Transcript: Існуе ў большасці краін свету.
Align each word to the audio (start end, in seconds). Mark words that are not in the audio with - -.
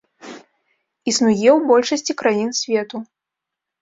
Існуе 1.11 1.35
ў 1.57 1.59
большасці 1.73 2.17
краін 2.23 2.49
свету. 2.61 2.95